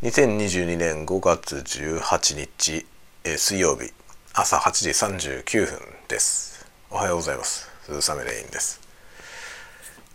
[0.00, 2.86] 2022年5月18日、
[3.24, 3.92] えー、水曜日
[4.32, 6.64] 朝8時39分です。
[6.88, 7.68] おはようございます。
[7.82, 8.80] 鈴雨レインです。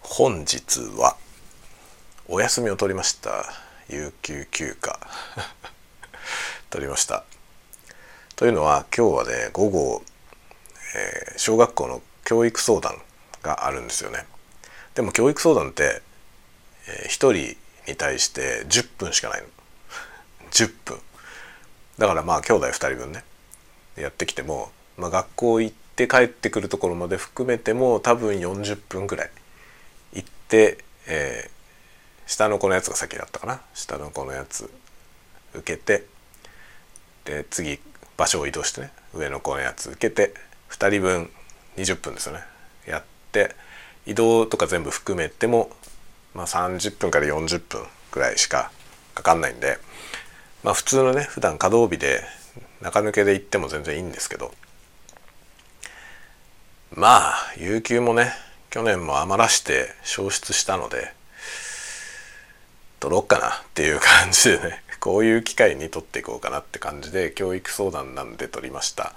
[0.00, 1.16] 本日は
[2.26, 3.30] お休みを取りました。
[3.88, 4.98] 有給休暇。
[6.70, 7.22] 取りました。
[8.34, 10.02] というのは今日はね午後、
[10.96, 13.00] えー、小学校の教育相談
[13.44, 14.26] があるんですよね。
[14.96, 16.02] でも教育相談って、
[16.88, 17.56] えー、1人
[17.86, 19.46] に対して10分しかないの。
[20.50, 20.98] 10分
[21.98, 23.24] だからまあ兄弟2人分ね。
[23.96, 29.30] やってきても、まあ、学校行って帰ってくるところまで含めても多分40分ぐらい。
[30.12, 30.78] 行って、
[31.08, 33.60] えー、下の子のやつが先だったかな。
[33.74, 34.70] 下の子のやつ
[35.54, 36.04] 受けて
[37.24, 37.80] で次
[38.16, 38.92] 場所を移動してね。
[39.12, 40.34] 上の子のやつ受けて
[40.70, 41.30] 2人分
[41.76, 42.42] 20分ですよね。
[42.86, 43.56] やって
[44.06, 45.70] 移動とか全部含めても、
[46.34, 48.70] まあ、30分から40分ぐらいしか
[49.14, 49.78] かかんないんで
[50.62, 52.22] まあ普通のね普段稼働日で
[52.80, 54.52] 中抜けで行っても全然いいんですけど。
[56.94, 58.32] まあ有給もね
[58.70, 61.12] 去年も余らして消失したので
[62.98, 69.12] 取ろうかなっていう感じでね こういう機会に取っていこうかなって感じで教育相談なんで取りました。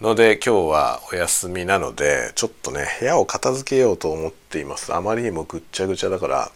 [0.00, 4.94] ので今日はお休みなのでちょっとね部屋を片付けようと思っています。
[4.94, 6.50] あまりにもぐっちゃぐちゃだから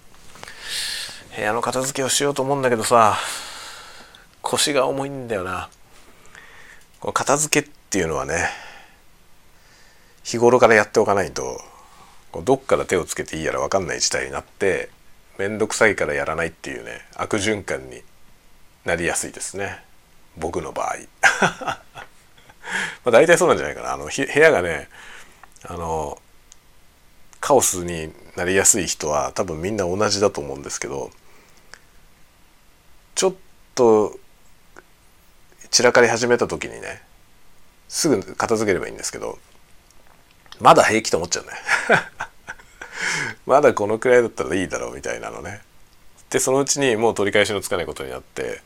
[1.34, 3.18] 部屋の片付けをしようと思うんだけどさ
[4.42, 5.70] 腰が重いんだよな。
[7.00, 8.48] この片付けっていうのはね
[10.22, 11.60] 日頃からやっておかないと
[12.44, 14.88] どっから手をつけていいやら分かんない事態になって
[15.38, 18.02] 面倒くさいからやらないっていうね悪循環に
[18.84, 19.82] なりやすいですね。
[20.36, 20.96] 僕の場合。
[21.40, 21.76] ま
[23.06, 23.94] あ大体そうなんじゃないかな。
[23.94, 24.88] あの部屋がね
[25.64, 26.20] あの
[27.40, 31.10] カオスになりやすい人は多分みんな同じだと思うんですけど
[33.14, 33.34] ちょっ
[33.74, 34.18] と
[35.72, 37.02] 散らかり始めた時にね
[37.88, 39.38] すぐ片付ければいいんですけど
[40.60, 41.50] まだ平気と思っちゃうね。
[43.46, 45.60] まだこのくらいだったらいいだろうみたいなのね。
[46.30, 48.60] でそのうちにもう取り返しのつかないことになって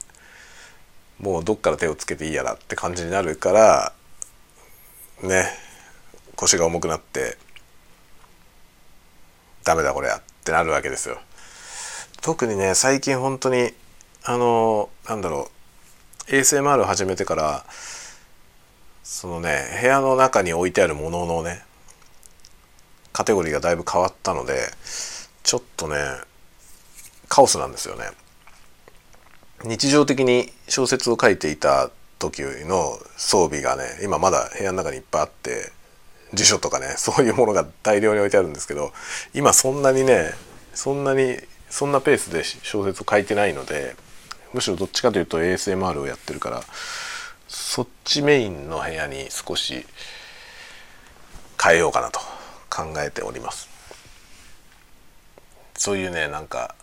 [1.18, 3.92] もうどっから手をつけていいやらって感じになるから
[5.22, 5.48] ね
[6.34, 7.38] 腰が重くなって
[9.64, 11.18] ダメだこれやってなるわけですよ。
[12.20, 13.72] 特にね最近本当に
[14.24, 15.55] あのなんだろう
[16.28, 17.64] ASMR を始めてから
[19.02, 21.62] そのね部屋の中に置いてあるもののね
[23.12, 24.58] カテゴリーがだいぶ変わったので
[25.44, 25.96] ちょっとね
[27.28, 28.04] カオスなんですよね。
[29.64, 35.72] 日常的に小説を書いていた時の装備がね今まだ部屋の中にいっぱいあって
[36.34, 38.92] 辞書とかね そういうものが大量に置いてあるんですけど
[39.32, 40.34] 今そんなにね
[40.74, 41.38] そんなに
[41.70, 43.96] そんなペースで小説を書いてないので
[44.56, 46.62] むしろどっちかというと ASMR をやってるから
[47.46, 49.84] そっちメインの部屋に少し
[51.62, 52.20] 変えようかなと
[52.70, 53.68] 考えております。
[55.74, 56.74] そういうねなんか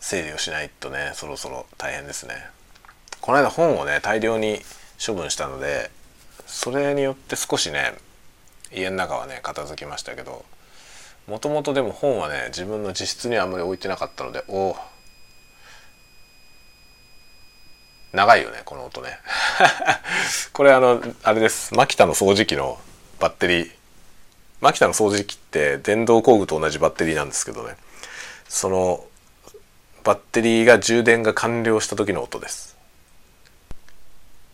[0.00, 2.34] 整理をしないとねそろそろ大変ですね。
[3.20, 4.60] この間本をね大量に
[5.04, 5.90] 処分したので
[6.46, 7.92] それによって少しね
[8.74, 10.46] 家の中はね片付きましたけど
[11.28, 14.76] もともとでも本はね自分の自室にはあんまり置いてなかったのでおお
[18.12, 19.18] 長いよねこの音ね。
[20.52, 21.74] これあのあれです。
[21.74, 22.80] マキタの掃除機の
[23.18, 23.72] バッテリー。
[24.60, 27.76] マキタの掃除機って電動工具と同じバッテリーなんですけどね。
[28.48, 29.04] その
[30.04, 32.76] バッテリーが充電が完了した時の音です。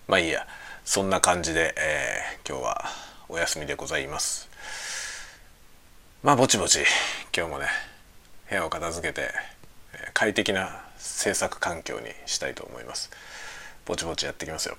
[0.07, 0.47] まあいいや。
[0.89, 2.85] そんな感じで、えー、今日は
[3.29, 4.49] お休みでございます。
[6.23, 6.79] まあぼちぼち
[7.37, 7.67] 今日もね
[8.49, 9.29] 部屋を片付けて
[10.15, 13.11] 快適な制作環境にしたいと思います。
[13.89, 14.77] ぼちぼちやっていきますよ。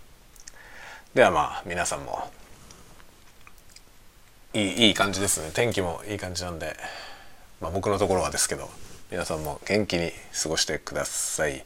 [1.15, 2.29] ではまあ皆さんも
[4.53, 5.49] いいいい感じですね。
[5.51, 6.77] 天気もいい感じなんで、
[7.59, 8.69] まあ、僕のところはですけど
[9.09, 10.11] 皆さんも元気に
[10.43, 11.65] 過ごしてください。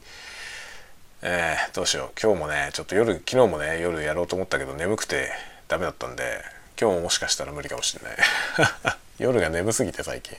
[1.22, 2.12] えー、どうしよう。
[2.22, 5.30] 今日もねちょっと夜昨日もね夜やろうと思ったけど眠くて
[5.68, 6.42] ダメだったんで
[6.80, 8.18] 今日ももしかしたら無理かもしれない。
[9.20, 10.38] 夜が眠すぎて最近。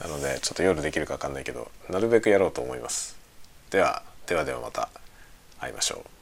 [0.00, 3.14] なのでちょっと夜できるか分かんないけどなるべくやろうと思います。
[3.70, 4.88] ではではではまた。
[5.60, 6.19] 会いましょう。